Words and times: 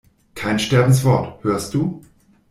Kein 0.33 0.57
Sterbenswort, 0.57 1.43
hörst 1.43 1.75
du? 1.75 2.01